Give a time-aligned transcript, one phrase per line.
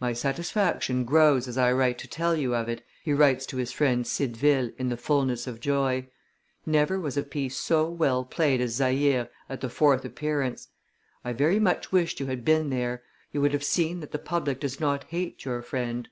[0.00, 3.72] "My satisfaction grows as I write to tell you of it," he writes to his
[3.72, 6.08] friend Cideville in the fulness of joy:
[6.66, 10.68] "never was a piece so well played as Zaire at the fourth appearance.
[11.24, 14.60] I very much wished you had been there; you would have seen that the public
[14.60, 16.06] does not hate your friend.